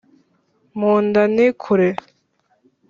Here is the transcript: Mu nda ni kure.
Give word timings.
Mu 0.79 0.93
nda 1.05 1.23
ni 1.35 1.47
kure. 1.61 1.89